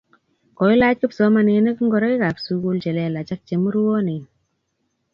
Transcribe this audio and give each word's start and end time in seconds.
koilach 0.57 0.97
kipsomaninik 0.99 1.77
ngoroikab 1.85 2.37
sukul 2.45 2.77
che 2.83 2.91
lelach 2.97 3.31
ak 3.35 3.41
che 3.47 3.55
murwoni. 3.61 4.17